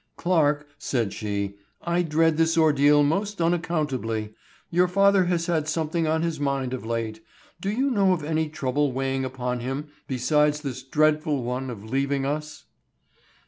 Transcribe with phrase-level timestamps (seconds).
[0.17, 4.33] "Clarke," said she, "I dread this ordeal most unaccountably.
[4.71, 7.23] Your father has had something on his mind of late.
[7.59, 12.25] Do you know of any trouble weighing upon him besides this dreadful one of leaving
[12.25, 12.63] us?"